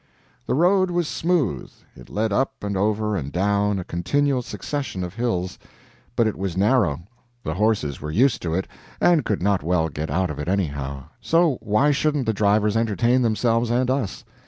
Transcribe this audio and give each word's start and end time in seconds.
The 0.47 0.55
road 0.55 0.89
was 0.89 1.07
smooth; 1.07 1.69
it 1.95 2.09
led 2.09 2.33
up 2.33 2.63
and 2.63 2.75
over 2.75 3.15
and 3.15 3.31
down 3.31 3.77
a 3.77 3.83
continual 3.83 4.41
succession 4.41 5.03
of 5.03 5.13
hills; 5.13 5.59
but 6.15 6.25
it 6.25 6.35
was 6.35 6.57
narrow, 6.57 7.01
the 7.43 7.53
horses 7.53 8.01
were 8.01 8.09
used 8.09 8.41
to 8.41 8.55
it, 8.55 8.67
and 8.99 9.23
could 9.25 9.43
not 9.43 9.61
well 9.61 9.89
get 9.89 10.09
out 10.09 10.31
of 10.31 10.39
it 10.39 10.47
anyhow; 10.47 11.03
so 11.21 11.59
why 11.61 11.91
shouldn't 11.91 12.25
the 12.25 12.33
drivers 12.33 12.75
entertain 12.75 13.21
themselves 13.21 13.69
and 13.69 13.91
us? 13.91 14.23